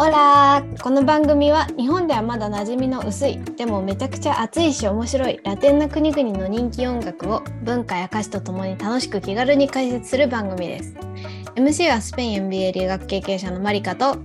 [0.00, 10.94] オラーこの番組は日本ではまだ馴染みの薄いでもめちゃくちゃ熱いし面白いラテンな国々の人気音楽を文化や歌詞とともに楽しく気軽に解説する番組です。
[11.56, 14.18] MC はスペイン MBA 留学経験者のマリカと。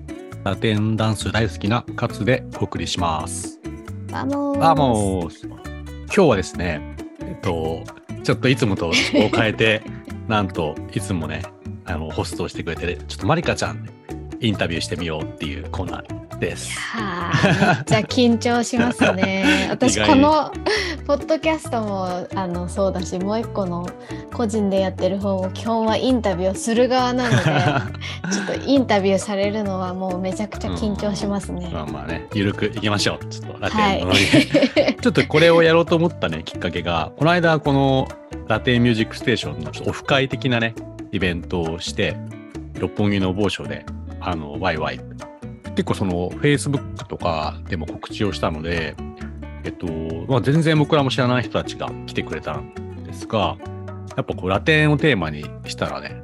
[0.44, 3.60] ラテンダンス大好きなカツでお送りします。
[4.12, 7.84] バモー今日はですね、えっと、
[8.22, 9.82] ちょっといつもとを変えて、
[10.30, 11.42] なんといつもね、
[11.86, 13.90] あのホストをしてくれて、ちょっとマリカちゃん
[14.44, 16.78] インタビューしてみようっていうコーナーです。
[16.78, 19.68] はあ、めっちゃ緊張しますね。
[19.72, 20.52] 私この
[21.08, 23.88] ポッドキャストもあのそうだし、もう一個の
[24.34, 27.44] 個人でやってる方も基本はインタビューをする側なので、
[28.34, 31.70] ちょっとインタビューされるのはもうめちゃくちゃ緊張しますね。
[31.72, 33.26] まあまあね、ゆるくいきましょう。
[33.28, 34.26] ちょっとラはテンのノリ
[34.74, 34.96] で。
[35.00, 35.02] い。
[35.02, 38.10] ちょっとこれをやろうと思ったね、きっかけが、この間、この
[38.50, 40.76] ラテンミュージックステーションのオフ会的なね、
[41.14, 42.18] イベントをして、
[42.78, 43.86] 六本木の某所で、
[44.24, 45.00] あの、ワイワイ。
[45.76, 48.96] 結構その、Facebook とかでも告知をしたので、
[49.64, 49.88] えっと、
[50.28, 53.58] まあ、全然僕らも知らない人たちが来てくれたんですが、
[54.16, 56.24] やっぱこう、ラテンをテーマにしたらね、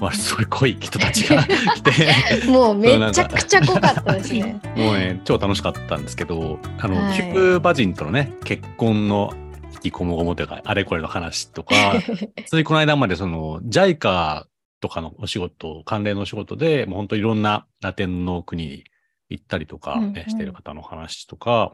[0.00, 1.42] まあ、すごい濃い人たちが
[1.76, 4.60] 来て、もうめちゃくちゃ濃かったですね。
[4.76, 9.32] もうね、超楽しかったんですけど、あの、はいキューブバジンとのね、結婚の
[9.72, 11.74] 引きこもごもというか、あれこれの話とか、
[12.46, 14.44] ついこの間までその、JICA
[14.84, 18.84] とかのお仕事、関連のお仕事で、もう本当いろんなラテンの国に
[19.30, 20.28] 行ったりとかね、うんうん。
[20.28, 21.72] してる方の話とか、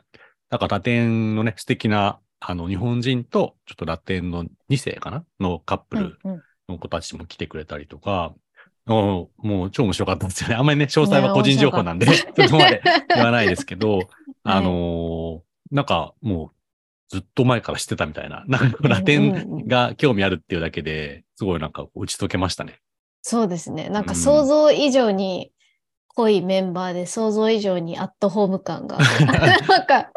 [0.48, 5.24] なんかラテンのね、素敵な、あの、日本人と、ちょっとラテンの2世かな？
[5.40, 6.42] のカップルうんうん。
[6.68, 8.32] の子たちも来てくれたりとか、
[8.86, 10.54] おもう超面白かったですよね。
[10.54, 14.08] あんまりね、詳細は個人情報なんで、ね そこまで言わないですけど、
[14.44, 15.40] あのー
[15.72, 16.60] なんかもう
[17.10, 22.78] ずっと前から知ってたみたいな、なんかラテンが興味あるっていうだけで、すごいなんか打ち解けましたね。
[23.22, 23.88] そうですね。
[23.88, 25.52] なんかうん想像以上に
[26.20, 28.98] 濃いメンバーで想像以上にアットホーム感が。
[29.68, 30.10] なんか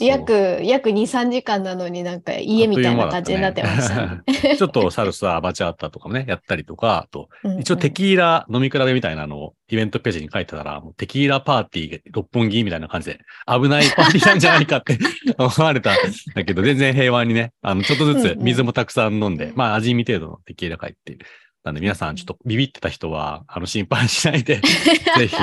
[0.00, 4.22] 約、約2、3時間なのになんか家みたいな感じになってましたね。
[4.56, 14.98] ちょっとサルサ、バチャータとかもね、やったりとか、あと、うんうん一応テキーラ飲み比べみたいなのをイベントページに書いてたら、もうテキーラパーティー六本木みたいな感じで危ないパーティーなんじゃないかって
[15.38, 15.96] 思われたん
[16.34, 21.18] だけど、全然平和にね、あの、ちょっとずつうんうん水もたくさん飲んで、まあ味見程度のテキーラ書いて、
[21.64, 24.60] なんで皆さんちょっとビビってた人は、あの、心配しないで、
[25.16, 25.38] ぜひ、ち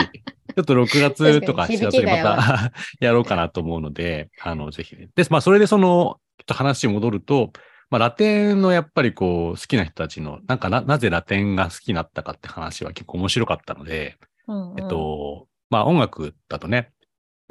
[0.55, 2.71] ょっと6月とか7確かに月にまた
[3.01, 5.09] やろうかなと思うので、あの、ぜひね。
[5.15, 7.51] で、まあ、それでその、ちょっと話に戻ると、
[7.89, 14.17] まあ、ラテンのやっぱりこう、好きな人たちの、なんかな、なぜラテンが好きになったかって話は結構面白かったので、
[14.47, 14.79] うんうん。
[14.79, 16.91] えっと、まあ、音楽だとね、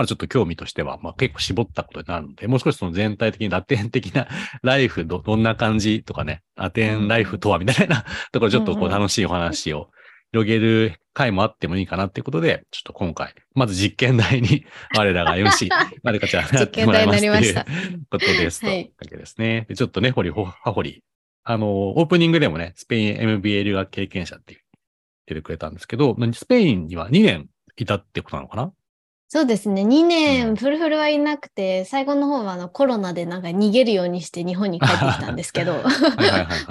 [0.01, 4.29] まあ、ちょっと興味としては、まあ、結構絞ったことになるので、もう少しその全体的にラテン的な
[4.65, 9.91] ライフど、どんな感じとかね、ラテンライフとはみたいな ところちょっとこう楽しいお話を
[10.33, 14.65] 広げる回もあってもいいかなっていうことで、ちょっと今回、まず実験台に
[14.97, 15.69] 我らが MC、
[16.03, 17.65] まるかちゃんやってもらいますっていう
[18.11, 18.69] ことですと。
[18.69, 18.93] ははいい。
[18.99, 19.67] わけですね。
[19.69, 21.05] でちょっとね、ほりほ、はほり。
[21.45, 24.61] あの、オープニングでもね、スペイン MBA 留学経験者っていう
[25.27, 28.73] 言ってくれたんですけど、スペインには2年いたってことなのかな
[29.33, 29.83] そうですね。
[29.83, 35.85] 2うん年、フルフルはいなくて、最後の方はあのコロナでなんか逃げるようにして日本に帰ってきたんですけど。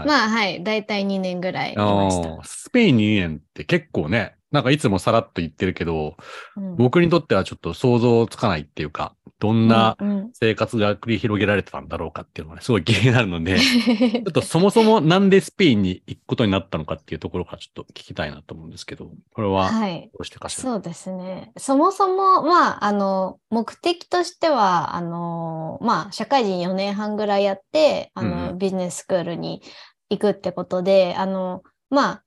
[0.06, 2.44] まあはい、 だいたい2年ぐらいいました。
[2.44, 6.16] スペインに2年って結構ね、なんかいつもさらっと言ってるけど、
[6.58, 9.96] うん僕にとってはちょっと想像つかないっていうか、どんな
[10.34, 20.10] 生活が繰り広げられてたんだろうかっていうのがね、すごい気になるので、 ちょっとそもそもなんでスペインに行くことになったのかっていうところからちょっと聞きたいなと思うんですけど、これはどはい。
[20.20, 20.64] うしてかしら？
[20.64, 21.52] そうですね。
[21.58, 29.62] そもそも、まあ、あの、目的としては、あの、まあ、社会人4年半ぐらいやって、あうんの、うんビジネススクールに
[30.10, 32.24] 行くってことで、あの、まあ、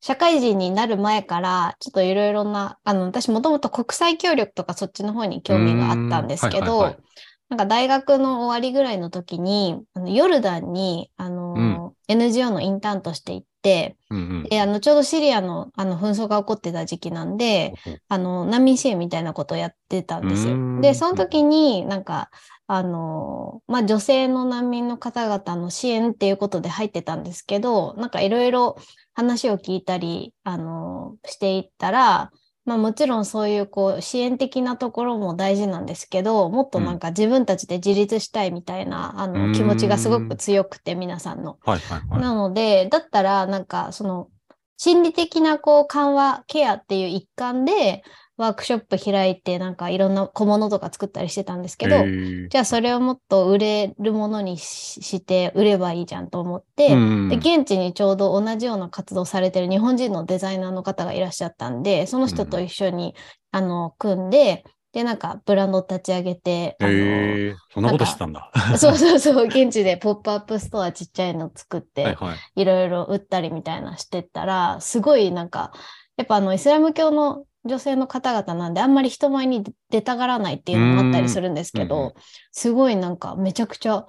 [0.00, 7.02] 社会人になる前から、ちょっといろいろな、あの、私もともと国際協力とかそっちの方に興味があったんですけどうーんはいはいはい、
[7.48, 14.42] なんか大学の終わりぐらいの時に、あのヨルダンに、あの、NGO のインターンとして行って、うんうん。
[14.44, 17.74] で、あの、ちょうどシリアの、あの、紛争が起こってた時期なんで、
[18.08, 20.46] あの、難民支援みたいなことをやってたんです。
[20.48, 20.80] よ。
[20.80, 22.30] で、その時になんか、
[22.70, 28.76] あの、まあ、女性の難民の方々の支援っていうことで入ってたんですけど、なんかいろいろ
[29.18, 32.30] 話を聞いたり、あの、していったら、
[32.64, 41.58] まあもちろんそういうこう支援的なところも大事なんですけど、もっとなんか自分たちで自立したいみたいな、あうのん気持ちがすごく強くて皆さんの。
[41.64, 42.20] はいはいはい。
[42.20, 44.28] なので、だったら、なんか、その、
[44.76, 48.04] 心理的な、こう、緩和、ケアっていう一環で、
[48.38, 63.16] ワークショップ開いて、なんかいろんな小物とか作ったりしてたんですけど、へーじゃあそれをもっと売れるものにしして売ればいいじゃんと思って、うんで現地にちょうど同じような活動されてる日本人のデザイナーの方がいらっしゃったんで、その人と一緒に、
[63.50, 68.50] あの組んで、で、なんかブランド立ち上げて、へえ、そんなことしてたんだ。
[68.78, 72.62] そうそうそう、現地でポップアップストアちっちゃいの作って、はいはい。
[72.62, 75.72] いろいろ売ったりみたいなしてったら、すごいなんか、
[76.16, 82.14] やっぱあのイスラム教の女性の方々なんで、あんまり人前に出たがらないっていうのもあったりするんですけど、
[82.52, 84.06] すごいなんかめちゃくちゃ、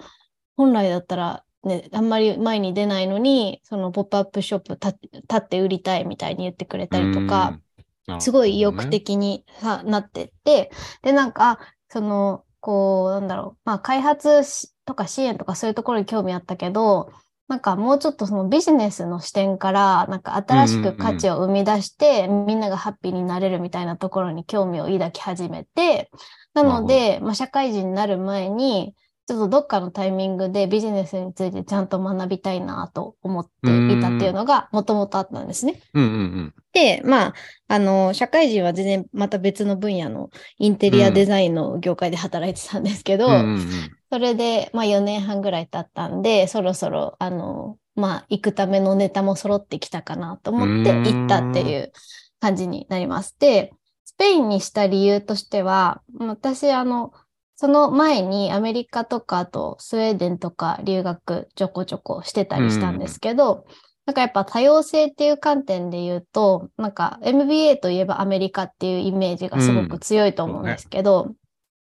[0.56, 7.60] 本来だったらね、あんまり前に出ないのに、そのポップアップショップ立立って売りたいみたいに言ってくれたりとか、
[8.08, 11.60] うん、すごい意欲的にさなってって、で、なんか、
[11.90, 17.12] その、こう、なんだろう、まあ、開発しとか支援とかそういうところに興味あったけど、
[17.50, 26.12] なんかもうちょっとそのビジネスの視点から、なんか新しく価値を生み出して、みんながハッピーになれるみたいなところに興味を抱き始めて、
[26.54, 28.94] なので、まあ、社会人になる前に、
[29.26, 35.74] ちょっとどっかのタイミングでビジネスについてちゃんと学びたいなと思っていたっていうのがもともとあったんですね。
[35.94, 36.08] ほどね。
[36.08, 37.34] うんうんで、まあ、
[37.68, 40.30] あの、社会人は全然また別の分野の
[40.60, 43.34] インテリアデザインの業界で働いてたんですけど、うん。
[43.34, 51.92] うんうんうんそれで、まあ4年半ぐらい経ったんで、そろそろ、あの、まあ行くためのネタも揃ってきたかなと思って行ったっていう
[52.40, 53.36] 感じになります。
[53.40, 53.72] で、
[54.06, 57.14] スペインにした理由としては、私、あの、
[57.56, 63.66] その前にアメリカとか、あとスウェーデンとか留学ちょこちょこしてたりしたんですけど、
[64.06, 71.34] なんかやっぱ多様性っていう観点で言うと、なんか MBA といえばアメリカっていうイメージがすごく強いと思うんですけど、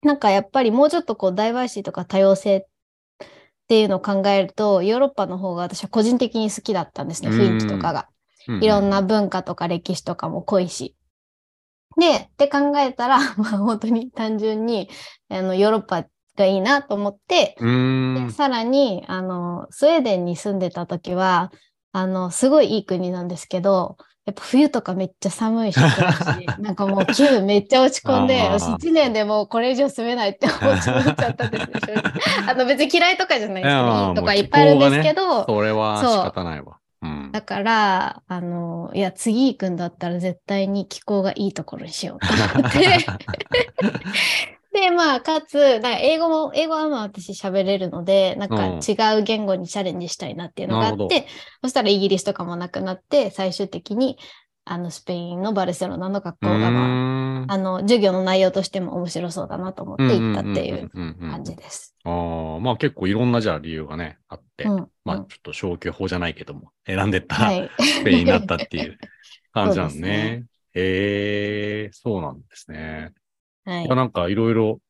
[0.03, 2.67] なんかやっぱりもうちょっとこうダイバーシティとか多様性っ
[3.69, 8.09] ていうのを考えると、ヨーロッパの方が私は個人的に好きだったんですね、うん雰囲気とかが。
[8.49, 8.65] うん。
[8.65, 10.97] いろんな文化とか歴史とかも濃いし。
[11.99, 14.89] で、って考えたら、 まあ本当に単純に
[15.29, 16.07] あのヨーロッパ
[16.37, 17.57] がいいなと思って。
[17.61, 21.53] でさらに、あの、スウェーデンに住んでた時は、
[21.93, 23.99] あの、すごいいい国なんですけど、
[24.29, 25.79] やっぱ冬とかめっちゃ寒いし、
[26.61, 31.79] なんかもう気分めっちゃ落ち込んで、あー私1年でもうこれ以上住めないって思っちゃったんですね。
[32.47, 34.09] あの別に嫌いとかじゃないですいやよ。
[34.11, 36.77] いいとかいっぱいあるんですけど、それは仕方ないわ。
[37.01, 37.33] うん。
[37.33, 42.27] だから、あの、いや、次行くんだったら絶対に気候がいいところにしようと
[42.59, 42.99] 思って。
[44.73, 51.27] で、まあ、かつ、なんか英語も、英語はまあ私喋れるので、なんかうん違う言語にチャレンジしたいなっていうのがあって、
[51.63, 54.19] そしたらイギリスとかもなくなって、最終的に、
[54.65, 61.95] あの、スペインのバルセロナの学校が、まあ、うーんあの、授業の内容としても面白そうだなと思って行ったっていううんうんうんうん感じです。
[62.05, 64.89] ああ、まあ結構いろんなじゃあ理由がね、あって、うん。
[65.05, 67.71] まあうんちょっと消去法じゃないけども、選んでったら、はい。
[67.81, 68.99] スペインになったっていう
[69.53, 70.45] 感じなんねね。
[70.75, 73.13] へえ、そうなんですね。
[73.69, 73.89] はい。
[73.89, 74.81] なんかいろいろ、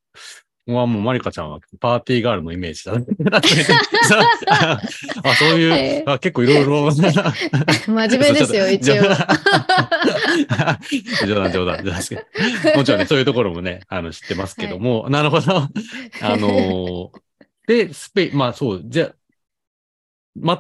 [0.67, 3.07] もうマリカちゃんはパーティーガールのイメージだね。
[5.25, 6.93] あ、そういう、あ結構いろいろ。
[6.93, 7.03] 真
[7.89, 8.95] 面目ですよ、 一応。
[11.27, 12.77] 冗談、冗談、ですけど。
[12.77, 15.57] もちろんね、そういうところもね、あの、知ってますけども、なるほど。
[15.57, 15.69] あ
[16.37, 17.19] のー
[17.67, 19.15] で、スペイン、まあそう、じゃあ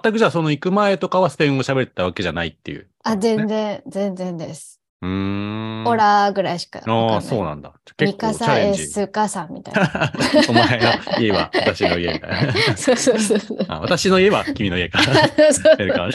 [0.02, 4.77] 全くじゃあその行く前とかはスペイン語喋ってたわけじゃないっていう、あ、ね全然、全然です。
[5.00, 5.84] うーん。
[5.86, 6.80] オラーぐらいしか。
[6.84, 7.72] ああ、そうなんだ。
[8.00, 8.74] ミカサエ。
[8.74, 10.12] スカサみたいな。
[10.48, 12.52] お前の家は私の家みたいな。
[12.76, 13.58] そうそうそうそう。
[13.68, 15.02] あ私の家は君の家か。
[15.02, 16.14] そうやるからね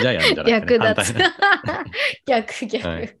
[0.00, 1.84] じゃあやるんじゃない逆だつ反対。
[2.26, 2.88] 逆逆。
[2.88, 3.16] はい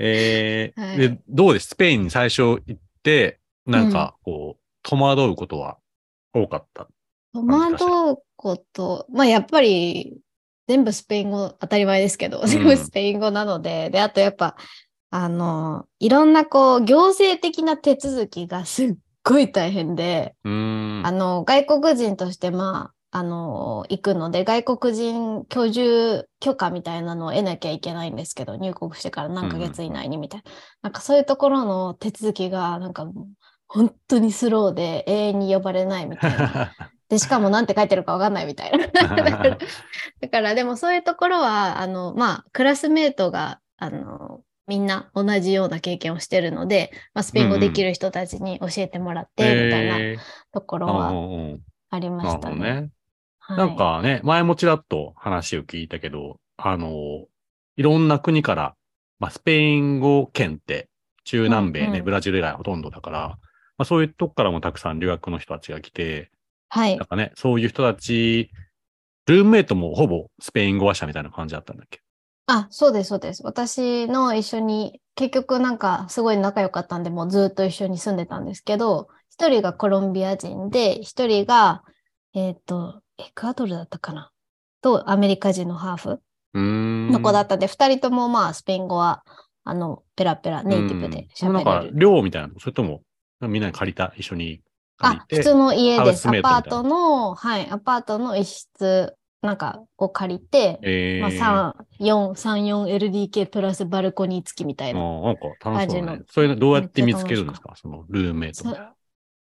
[0.00, 1.68] えーはいで、どうです？
[1.68, 5.76] スペインに最初行って、なんか、こう、戸惑うことは
[6.32, 6.86] 多かった？
[7.34, 10.18] 戸惑うこと、まあやっぱり
[10.68, 14.54] 全部スペイン語当たり前ですけど、全部スペイン語なので、で、あとやっぱ、
[15.10, 18.94] あの、いろんなこう、行政的な手続きがすっ
[19.24, 20.34] ごい大変で。
[21.04, 30.50] あの、外国人として、まあ、あの、行くので、外国人居住許可みたいなのを得なきゃいけないんですけど、入国してから何ヶ月以内にみたいな。
[30.82, 33.26] なんかそういうところの手続きが、なんかもう
[33.66, 36.74] 本当にスローで永遠に呼ばれないみたいな。
[37.08, 38.86] で、しかもなんて書いてるかわかんないみたいな。
[40.20, 50.18] だから、でもそういうところは、あの、まあ、クラスメートが、あの、みんな同じような経験をしてるので、まあ、スペイン語できる人たちに教えてもらって、みたいなえー
[50.52, 51.58] ところうんは
[51.90, 52.54] ありましたね。
[52.54, 52.70] ほどね。
[53.38, 57.24] はいなんかね、前もちらっと話を聞いたけど、あの、
[57.76, 58.74] いろんな国から、
[59.18, 60.90] まあ、スペイン語圏って
[61.24, 63.38] 中南米ね、うんうんブラジル以外ほとんどだから、ま
[63.78, 66.30] あ、そういうとこからもたくさん留学の人たちが来て、
[66.68, 67.06] はいなん。
[67.06, 68.50] かね、そういう人たち、
[69.26, 72.00] ルームメイトもほぼスペイン語話者みたいな感じだったんだっけ？
[72.46, 73.42] あ、そうです、そうです。
[73.44, 81.82] 私の一緒に、結局なんかすごい仲良かったんで、もうずっと一緒に住んでたんですけど、一人がコロンビア人で、一人が、
[82.34, 84.30] えっ、と、エクアドルだったかな？
[84.80, 86.20] と、アメリカ人のハーフ。
[86.54, 89.22] の子だったんで、二人ともまあ、スペイン語は、
[89.64, 91.98] あの、ペラペラ、ネイティブでうんなんか喋れる。
[91.98, 92.58] 寮みたいなの？
[92.60, 93.02] それとも、
[93.42, 94.62] みんなに借りた、一緒に？
[94.98, 95.36] あ、て。
[95.36, 96.28] 普通の家です。
[96.28, 105.00] アパートの、はい、アパートの一室、なんか、を借りて、えー、まあ、3、4、3、4 LDK プラスバルコニー付きみたいな。
[105.00, 106.02] なんか楽しそう。
[106.02, 107.74] ねそういうのどうやって見つけるんですか？
[107.76, 108.64] そのルームメイト。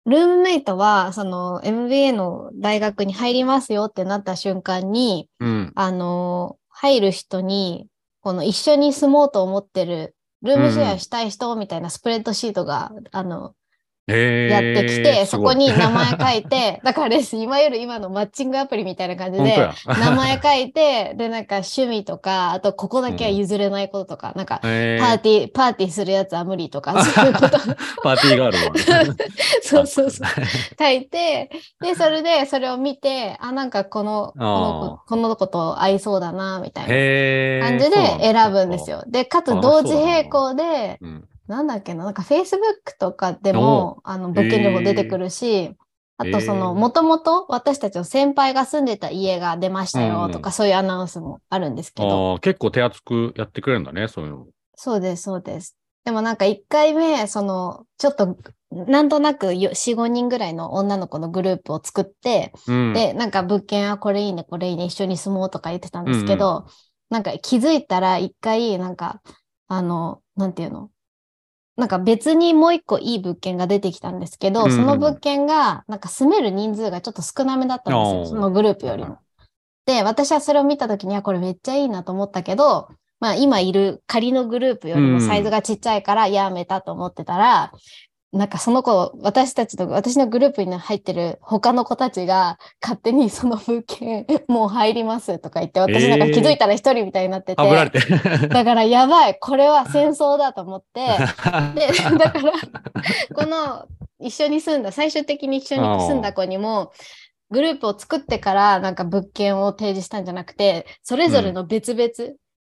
[0.08, 5.72] ルームメイトは、その MBA の大学に入りますよってなった瞬間に、うん。
[5.76, 7.88] あの、入る人に、
[8.22, 13.67] この一緒に住もうと思ってる、ルームシェアしたい人みたいなスプレッドシートが、あの、えー、
[14.08, 27.50] やってきて、そこに名前書いて、 だからです、いわゆる今のマッチングアプリみたいな感じで名前書いて、で、なんか趣味とか、あとここだけは譲れないこととか、なんか、えー、パーティー、パーティーするやつは無理とか、 そういうこと、
[28.02, 28.74] パーティーがあるわ。
[29.62, 30.28] そうそうそう。
[30.80, 31.50] 書いて、
[31.82, 38.90] で、それで、それを見て、あ、なんかこの、この子、この子と合いそうだな、みたいな感じで選ぶんです。
[38.90, 39.04] よ。
[39.08, 40.98] で、かつあ同時並行で、
[41.48, 45.76] なんだっけな、なんか Facebook とかでも、あの、物件情報出てくるし、
[46.18, 54.46] あとその、もともと私たちの先輩が住んでた家が出ましたよとか、うんそういうアナウンスもあるんですけうんど、あー結構手厚くやってくれるんだね、そういうの。
[54.76, 55.78] そうです、そうです。
[56.06, 58.38] でもなんか1回目、その、ちょっと、
[58.72, 66.66] なんとなくよ4、5人ぐらいの女の子のグループを作って、うん、で、なんか物件はこれいいね、これいいね、一緒に住もうとか言ってたんですけど、
[67.10, 69.22] なんか気づいたら一回、なんか、
[69.68, 70.90] あの、なんていうの？
[71.78, 74.72] なんか別にもう一個いい物件が出てきたんですけど、うん。
[74.72, 79.20] その物件が、なんか住める人数がちょっと少なめだったんですよ、そのグループよりも。
[79.86, 87.72] で、私はそれを見たときにはこれめっちゃいいなと思ったけど、まあ今いる仮のグループよりもサイズがちっちゃいからやめたと思ってたら、
[88.34, 98.00] なんかその子、私たちの、私のグループに入ってる他の子たちが勝手にその物件もう入りますとか言って、私なんか気づいたら一人みたいになってて、あぶられて。
[98.48, 101.06] だからやばい、これは戦争だと思って、
[101.76, 102.52] で、だから、
[103.34, 103.88] この
[104.20, 106.92] 一緒に住んだ、最終的に一緒に住んだ子にも、
[107.50, 112.10] グループを作ってからなんか物件を提示したんじゃなくて、それぞれの別々、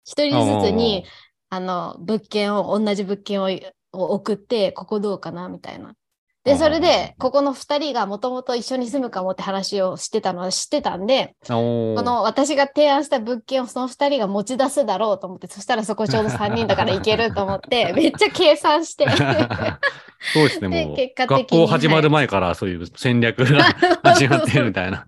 [0.05, 1.05] 一、人ずつに、
[1.49, 3.49] あの、物件を、同じ物件を
[3.95, 5.95] を送って、ここどうかなみたいな。
[6.45, 19.07] で、それで、ここの二人がもともと一緒に住むかもって話をしてたのは知ってたんで、ここの私が提案した物件をその2人が持ち出すだろうと思って、そしたらそこちょうど3人だから行けると思って、 めっちゃ計算して。
[20.35, 20.97] そうですね、でもう。
[20.97, 23.63] 結果学校始まる前からそういう戦略が
[24.05, 25.07] 始まってるみたいな。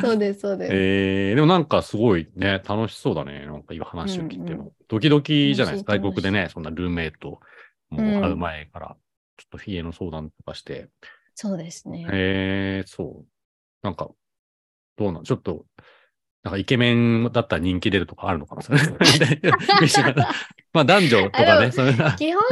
[0.00, 0.72] そうです、そうです。
[0.74, 3.46] えー、でもなんかすごいね、楽しそうだね。
[3.46, 4.64] なんか今話を聞いても。
[4.64, 5.96] うんドキドキじゃないですか。
[5.96, 7.40] 外国でね、そんなルーメイト
[7.92, 8.96] もう会う前から、
[9.36, 10.88] ちょっと家の相談とかして。
[11.34, 12.06] そうですね。
[12.12, 13.26] えー、そう。
[13.82, 14.10] なんか、
[14.96, 15.66] どうなんちょっと、
[16.42, 18.62] なんかイケメンだったら人気出るとかあるのかな？
[20.72, 21.70] まあ男女とかね。
[22.18, 22.42] 基本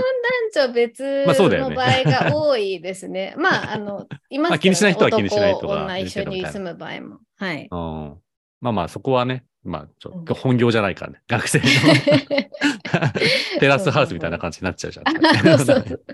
[0.53, 3.35] 男女別の 場合が多いですね。
[3.37, 7.19] まあ、あの、 いますまあ気にしない人は気にしないとか男、女一緒に住む場合も。
[7.37, 7.69] はい。
[7.71, 8.21] うん
[8.61, 11.23] まあまあ、そこはね、まあ、ちょっとうん本業じゃないからね。
[11.29, 11.65] 学生の
[13.61, 15.05] テラスハウスみたいな感じになっちゃうじゃん。
[15.43, 16.05] そうそうそう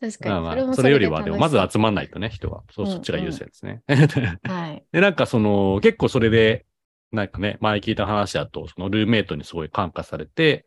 [0.00, 0.30] 確かに。
[0.30, 2.62] まあまあ、もそれよりは、でも、まず集まんないとね、人は。
[2.70, 3.82] そう、うんそっちが優先ですね。
[4.46, 4.86] はい。
[4.92, 6.66] で、なんかその、結構それで、
[7.12, 10.66] なんかね、前聞いた話だと、そのルーメイトにすごい感化されて、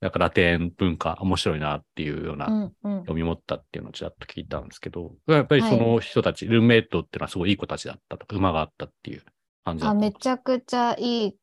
[0.00, 3.00] なんかラテン文化面白いなっていうよううなんうん。
[3.06, 9.24] 読み持ったっていうのをちらっと聞いたんですけど、やっぱりその人たち、ルーメイトっていうのはすごいいい子たちだったとか、馬があったっていう
[9.64, 10.00] 感じだあ、った。
[10.00, 11.36] めちゃくちゃいい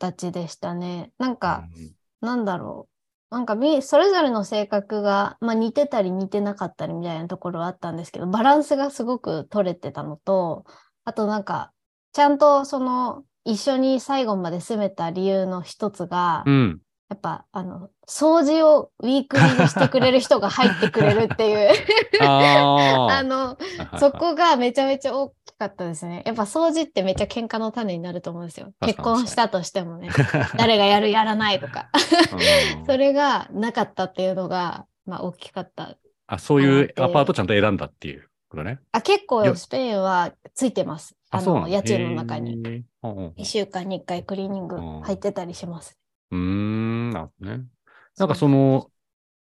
[0.00, 1.12] 子たちでしたね。
[1.18, 1.90] なんか、うん
[2.20, 2.86] なんだろ
[3.30, 3.34] う。
[3.34, 10.64] なんかみ、それぞれの性格が、まあ、似てたり似てなかったりみたいなところはあったんですけど、バランスがすごく取れてたのと、
[11.04, 11.72] あとなんか、
[12.12, 16.80] ちゃんとその、一緒に最後まで住めた理由の一つが、うん。
[17.10, 21.70] やっぱ、あの、掃除をウィークリーにしてくれる人が入ってくれるっていう、
[22.22, 23.58] あ あの、
[23.90, 23.98] あ。
[23.98, 26.22] そこがめちゃめちゃ大きかったですね。
[26.24, 28.72] やっぱ掃除ってめっちゃ喧嘩の種になると思うんですよ。
[28.80, 30.08] 結婚したとしてもね。
[30.56, 31.90] 誰がやるやらないとか。
[32.78, 35.96] うんそれがなかったっていうのが、まあ大きかった。
[36.28, 38.78] あ、そういうアパートちゃんと選んだっていうことね。
[38.92, 41.16] あ結構よスペインはついてます。
[41.30, 42.52] あの、家賃の中に。。
[42.52, 45.98] へーうんうん1週間に1回クリーニングうん入ってたりします。
[46.30, 47.64] うーん、なるほどね。
[48.18, 48.90] なんかその、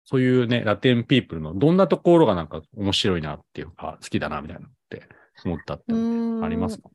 [0.05, 5.03] そういうね、ラテンピープルのどんなところがなんか面白いなっていうか、好きだなみたいなのって
[5.45, 6.89] 思ったってありますか？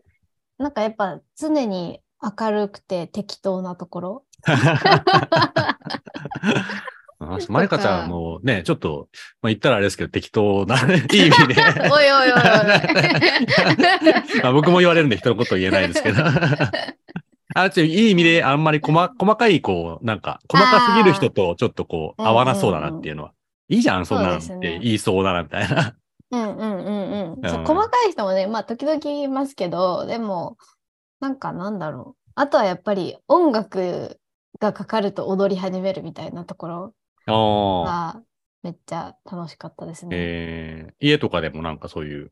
[0.57, 1.99] なんかやっぱ常に
[2.39, 4.23] 明るくて適当なところ？
[7.49, 9.07] まりかちゃんもね、ちょっと、
[9.41, 10.89] まあ、言ったらあれですけど、適当な、いい意
[11.29, 11.55] 味で。
[11.89, 12.35] おいおいおいおい。
[14.43, 16.21] まあ僕も言われるんで人のこと言えないですけど。
[17.55, 23.33] あ、ちょいい意味であんまり細細かい、こう、なんか、細かすぎる人とちょっとこう、合わなそうだなっていうのは。
[23.69, 25.95] いいじゃん、そんなんって言いそうだな、みたいな。
[26.31, 27.49] うんうんうんうん。
[27.49, 30.57] そう細かい人もね、まあ時々言いますけど、でも、
[31.21, 32.21] なんかなんだろう。
[32.35, 34.19] あとはやっぱり音楽
[34.59, 36.93] がかかると踊り始めるみたいなところ
[37.25, 38.21] が
[38.63, 40.09] めっちゃ楽しかったですね。
[40.17, 42.31] えー、家とかでもなんかそういう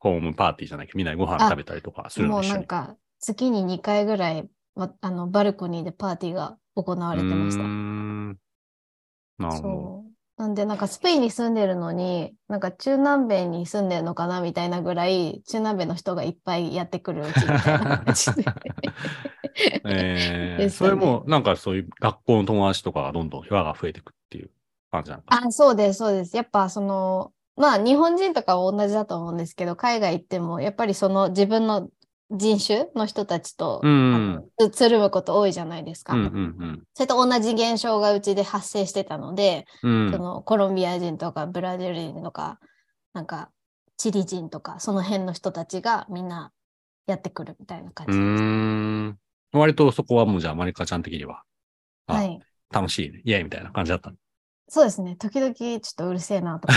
[0.00, 7.62] ホームパーティーじゃないけど、みんなでご飯食べたりとかするんですもうなんか月に2回ぐらい、ま、あのバルコニーでパーティーが行われてました。
[9.38, 10.04] なるほど。
[10.36, 18.44] なんで、なんかスペインに住んでるのに、なんか中南米に住んでるのかなみたいなぐらい、中南米の人がいっぱいやってくるうちみたいな感じで。
[19.86, 24.50] えー、 それも、なんかそういう学校の友達とかがどんどん輪が増えていくっていう
[24.90, 26.36] 感じなのかあ、そうです、そうです。
[26.36, 31.88] やっぱその、まあ日本人とかは同じだと思うんですけど、海外行っても、やっぱりその自分の
[32.34, 36.14] 人種の人たちと、うんうん、つるむこと多いじゃないですか。
[36.14, 36.28] うんうんう
[36.66, 42.58] ん、それと同じ現象がうちで発生してたので、うん、そのコロンビア人とかブラジル人とか、
[43.12, 43.50] なんか
[43.96, 46.50] チリ人とか、その辺の人たちがみんな
[47.06, 49.58] やってくるみたいな感じで。
[49.58, 51.44] 割とそこはもうじゃあマリカちゃん的には、
[52.08, 54.12] はい、楽しいね、イエイみたいな感じだった
[54.68, 55.16] そうですね。
[55.16, 56.68] 時々ちょっとうるせえなと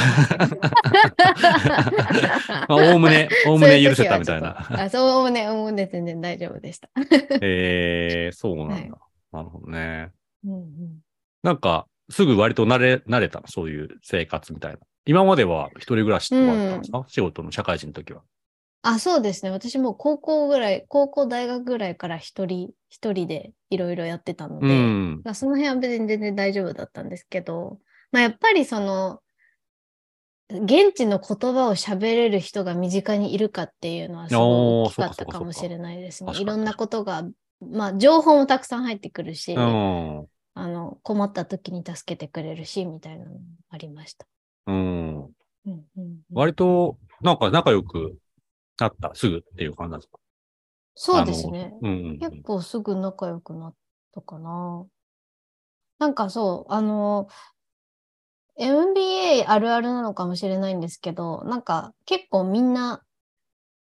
[2.69, 4.57] おおむね、 おおむね許せたみたいな。
[4.83, 6.89] あそう、おおむね、おおむね全然大丈夫でした。
[7.41, 8.73] えー、そうなんだ。
[8.75, 8.91] はい、
[9.31, 10.11] なるほどね。
[10.45, 10.99] うんうん、
[11.43, 14.79] なんか、すぐ割と慣れ、慣れたの、そういう生活みたいな。
[15.05, 18.21] 今までは一人暮らしってったんですか、うん、仕事の社会人の時は。
[18.89, 19.51] あ、そうですね。
[19.51, 27.79] 私も高校ぐらい、高校、大学ぐらいから一人、一人でいろいろやってたので、うん、その辺は別に全然大丈夫だったんですけど、
[28.13, 29.19] まあ、やっぱりその、
[30.49, 36.31] 現地の言葉を喋れる人が身近にいるかっていうのはすごい大きかったかもしれないですね。
[36.39, 37.27] いろんなことが、
[37.59, 39.57] まあ、情報もたくさん入ってくるし、あ
[40.55, 43.39] の困った時に助けてくれるし、みたいなのも
[43.69, 44.25] ありました。
[44.67, 45.17] うん。
[45.17, 45.33] うん
[45.65, 48.17] うんうん、割と、なんか仲良く
[48.79, 50.19] なった、すぐっていう感じなんですか？
[50.95, 52.19] そうですね、うんうんうん。
[52.19, 53.73] 結構すぐ仲良くなっ
[54.13, 54.85] たかな。
[55.99, 57.27] なんかそう、あの、
[58.59, 63.03] MBA あるあるなのかもしれないんですけど、なんか結構みんな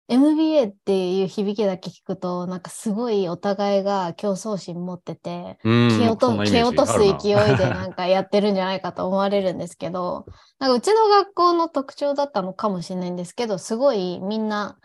[0.08, 10.26] MBA っていう響きだけ聞くと、なんかすごいお互いが競争心持ってて、蹴落と蹴落とす勢いでなんかやってるんじゃないかと思われるんですけど、
[10.58, 14.78] なんかうちの学校の特徴だったのかもしれないんですけど、すごいみんな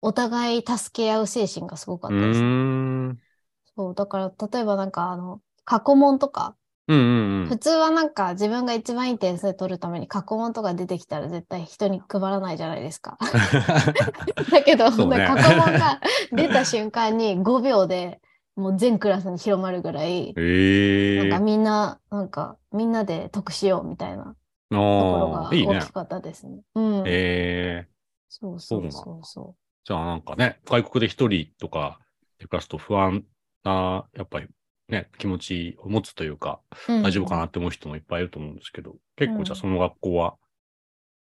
[0.00, 3.16] お互い助け合う精神がすごかったです、ね。
[3.76, 6.56] そう、だから例えばなんかあの、過去問とか、
[6.88, 13.18] うんうんうん、普通はなんか自分が一番いい点数取るために過去問とか出てきたら絶対人に配らないじゃないですか。
[14.50, 16.00] だけど、ね、過去問が
[16.32, 18.20] 出た瞬間に5秒で
[18.56, 24.34] もう全クラスに広まるぐらい、えー、なんかみんな、なんかみんなで得しようみたいなとこ
[24.70, 26.52] ろが大きかったですね。
[26.52, 27.90] いいねうん、えー、
[28.28, 29.54] そうそうそうそう。
[29.84, 31.98] じゃあなんかね、外国で一人とか
[32.38, 33.24] で暮らすと不安
[33.62, 34.48] な、やっぱり
[34.88, 40.36] ね、気持ちを持つというか、大丈夫かなって思う人もいっぱいいると思うんですけど、結構じゃあその学校は、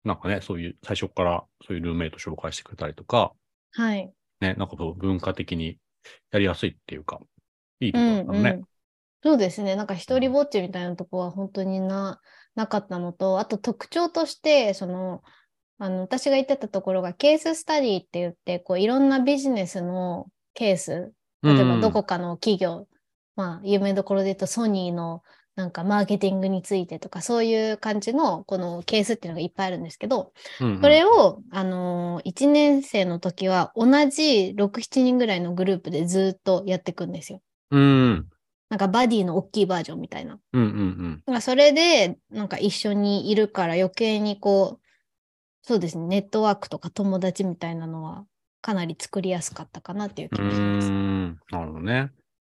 [0.04, 3.34] なんかね、そういう、最初からそういうルーメイト紹介してくれたりとか、
[3.74, 4.12] はい。
[4.40, 5.78] ね、なんか文化的に
[6.32, 7.20] やりやすいっていうか、
[7.80, 8.64] いいところだったね、うんうん。
[9.24, 9.76] そうですね。
[9.76, 12.20] なんか一人ぼっちみたいなとこは本当にな、
[12.56, 15.22] なかったのと、あと特徴として、その、
[15.78, 22.88] あの、私が言ってたところがケーススタディって言って、こういろんなビジネスのケース、例えばどこかの企業
[23.36, 25.24] まあ、有名どころで言うとソニーの
[25.56, 37.42] なんかマーケティングについてとか、そういう感じのこのケースっていうのがいっぱいあるんですけど、うんうん、これを、あのー、1年生の時は同じ6、7人ぐらいのグループでずっとやっていくんですよ。
[37.72, 38.28] うん。
[38.70, 40.40] なんかバディの大きいバージョンみたいな。
[40.54, 41.42] うんうんうん。
[41.42, 44.88] それで、なんか一緒にいるから余計にこう、
[45.64, 48.26] そうですね、ネットワークとか友達みたいなのは
[48.62, 50.88] かなり作りやすかったかなっていう気がします。
[50.88, 52.12] うん、なるほどね。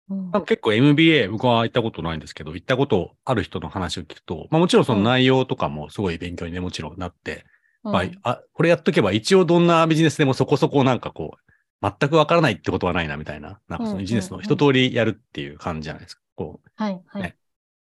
[0.09, 7.45] うん、結構 MBA、僕は行ったことないんですけど、行ったことある人の話を聞くと、まあ、もちろんその内容とかもすごい勉強にね、もちろんなって、
[7.83, 11.45] うん、まあ、あ、これやっとけば一応どんなビジネスでもそこそこなんかこう、
[11.81, 16.21] 全くわからないってことはないなみたいな、なんかそのビジネスの一通りやるっていう感じじゃないですか。
[16.35, 16.69] こう。
[16.75, 17.21] はい、はい。
[17.23, 17.35] ね、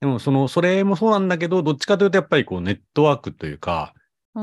[0.01, 3.95] でもその、それもそうなんだけど、どっちかというとやっぱりこうネットワークというか、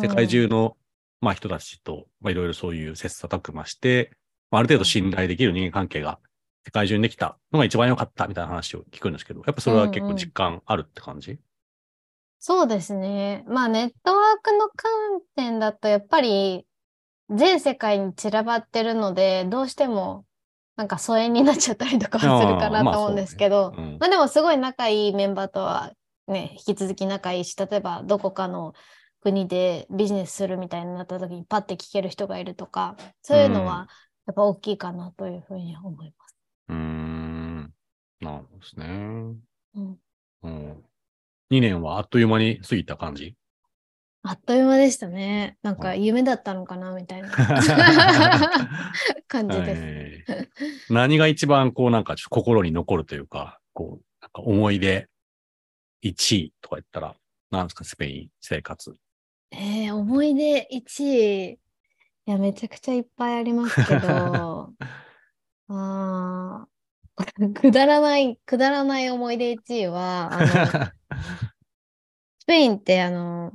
[0.02, 0.76] 世界中の、
[1.22, 4.12] まあ人たちと、まあいろいろそういう切磋琢磨して、
[4.52, 6.20] まあ、ある程度信頼できる人間関係が
[6.70, 11.42] 世界中にできたのが一番良かったみたいな話を聞くんですけど、やっぱそれは結構実感あるって感じ、うんうん、
[12.38, 13.44] そうですね。
[13.48, 14.92] まあネットワークの観
[15.36, 16.68] 点だとやっぱり
[17.32, 20.26] 全世界に散らばってるので、どうしても
[20.76, 23.92] なんか疎遠になっちゃったりとかはするかなと思うんですけど、まあね。
[23.94, 23.98] うん。
[24.00, 25.94] まあでもすごい仲いいメンバーとは
[26.28, 28.74] ね、引き続き仲いいし、例えばどこかの
[29.22, 33.90] 国でビジネスするみたいになった時にパッて聞ける人がいるとか、そういうのは
[34.28, 36.19] やっぱ大きいかなというふうに思います。
[36.70, 37.74] うーん。
[38.22, 38.86] なるほどですね。
[39.76, 39.98] うん、
[40.44, 40.84] うん。
[41.52, 43.36] 2年はあっという間に過ぎた感じ？
[44.22, 45.58] あっという間でしたね。
[45.64, 47.30] なんか夢だったのかなみたいな
[49.28, 50.32] 感じです。
[50.32, 50.48] はい
[50.90, 55.08] 何が一番こうなんかちょっと心に残るというか、こう、なんか思い出
[56.04, 57.16] 1位とか言ったら、
[57.52, 58.94] なんですか、スペイン生活。
[59.52, 61.52] えー、思い出1位。
[61.54, 61.58] い
[62.26, 64.74] や、めちゃくちゃいっぱいありますけど、
[65.70, 66.80] あー
[67.54, 70.48] くだらない、くだらない思い出1位は、あの、
[72.40, 73.54] スペインってあの、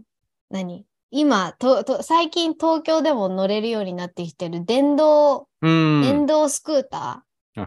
[0.50, 0.84] 何？
[1.10, 6.00] 今とと、最近東京でも乗れるようになってきてる電動、うん。
[6.02, 7.60] 電動スクーター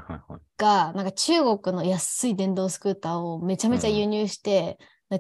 [0.58, 4.78] が、なんか中国の安い電動スクーターをめちゃめちゃ輸入して、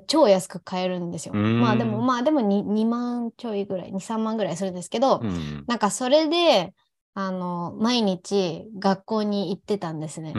[0.08, 1.34] 超安く買えるんですよ。
[1.34, 5.64] うんまあでも、まあでも 2, 2万ちょいぐらい、2、3万ぐらいするんですけど、うん。
[5.68, 6.74] なんかそれで、
[7.20, 10.34] あの、毎日学校に行ってたんですね。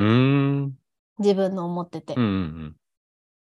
[1.19, 2.15] 自分の思ってて。
[2.15, 2.75] うんうん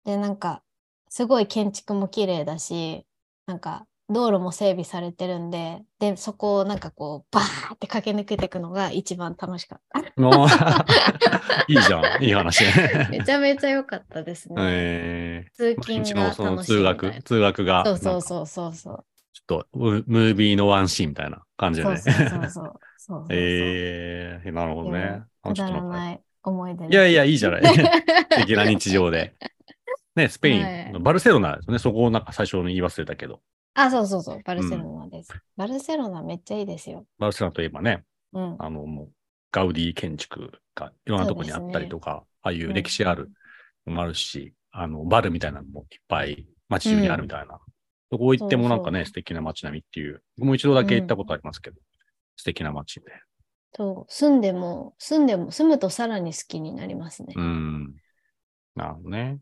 [0.04, 0.62] で、なんか、
[1.10, 3.04] すごい建築も綺麗だし、
[3.46, 10.00] なんか、道路も整備されてるんで、で、そこをなんかこう、バーって駆け抜けていくのが一番楽しかった。
[11.68, 12.24] いいじゃん。
[12.24, 13.08] いい話ね。
[13.12, 14.54] めちゃめちゃ良かったですね。
[14.58, 17.22] え通ー、毎勤が楽しい通学、な。
[17.22, 19.04] 通学が、そうそうそうそうそう。
[19.32, 21.98] ちょっとムムービーのワンシーンみたいな感じでね。
[21.98, 22.80] そうそうそうそう。
[23.08, 25.22] そうそうそうえー、なるほどね。
[25.42, 25.82] くだらい。
[25.82, 27.62] ない思い出いやいや、いいじゃない。
[27.66, 29.34] 素敵な日常で。
[30.14, 31.78] ね、スペイン、はいバルセロナですよね。
[31.78, 33.40] そこをなんか最初に言い忘れたけど、
[33.74, 34.40] あ、そうそうそう。
[34.44, 35.32] バルセロナです。
[35.56, 37.06] バルセロナめっちゃいいですよ。
[37.18, 38.56] バルセロナといえばね、うん。
[38.58, 39.12] あの、もう、
[39.52, 43.30] ガウディ建築がいろんなところにあったりとか、ああいう歴史ある
[43.86, 47.60] のもあるし、あの、バルみたいなのもいっぱい街中にあるみたいな。
[48.10, 51.76] そこ行ってもなんかね、そうそう素敵な街並みっていう、僕も一度だけ行ったことありますけど、
[52.38, 53.06] 素敵な街で。
[53.74, 54.12] そう。
[54.12, 57.40] 住んでも、住んでも、住むとさらに好きになりますねう。
[57.40, 57.94] ん。
[58.74, 59.38] なるほどね。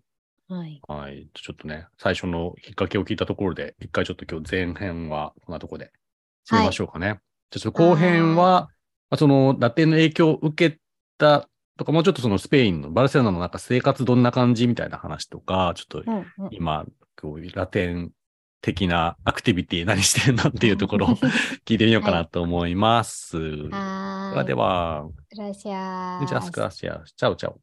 [0.48, 0.80] はい。
[0.88, 1.28] はい。
[1.34, 5.92] ちょっとね、最初のきっかけを聞いたところで、一回ちょっと今日前編はこんなところで
[6.50, 7.20] 締めましょうかね。
[7.50, 8.70] じゃあちょっと後編は、
[9.10, 10.78] まあそのラテンの影響を受け
[11.18, 16.48] たとか、もうちょっとそのスペインのバルセロナのなんか生活どんな感じみたいな話とか、ちょっとうんうん。
[16.50, 16.86] 今、
[17.20, 18.12] こういうラテン
[18.60, 21.10] 的なアクティビティ何してんのっていうところを
[21.64, 23.38] 聞いてみようかなと思います。
[23.38, 24.38] ではーい。
[24.38, 26.26] はでは、グラシアー。
[26.26, 27.60] ジャスクラシア、チャオチャオ。